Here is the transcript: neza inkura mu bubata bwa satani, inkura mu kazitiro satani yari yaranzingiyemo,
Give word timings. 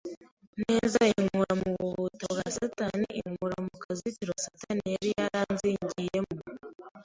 neza 0.61 0.99
inkura 1.15 1.53
mu 1.61 1.69
bubata 1.79 2.25
bwa 2.33 2.45
satani, 2.57 3.07
inkura 3.27 3.57
mu 3.65 3.75
kazitiro 3.83 4.33
satani 4.45 4.83
yari 4.95 5.09
yaranzingiyemo, 5.19 6.35